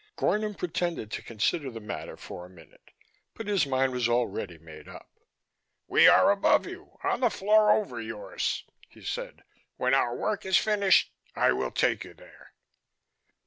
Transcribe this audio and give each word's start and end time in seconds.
Gornom 0.17 0.55
pretended 0.57 1.11
to 1.11 1.21
consider 1.21 1.69
the 1.69 1.79
matter 1.79 2.17
for 2.17 2.43
a 2.43 2.49
minute, 2.49 2.89
but 3.35 3.45
his 3.45 3.67
mind 3.67 3.91
was 3.91 4.09
already 4.09 4.57
made 4.57 4.87
up. 4.87 5.11
"We 5.85 6.07
are 6.07 6.31
above 6.31 6.65
you, 6.65 6.97
on 7.03 7.19
the 7.19 7.29
floor 7.29 7.69
over 7.69 8.01
yours," 8.01 8.63
he 8.89 9.03
said. 9.03 9.43
"When 9.77 9.93
our 9.93 10.15
work 10.15 10.43
is 10.43 10.57
finished 10.57 11.13
I 11.35 11.51
will 11.51 11.69
take 11.69 12.03
you 12.03 12.15
there." 12.15 12.53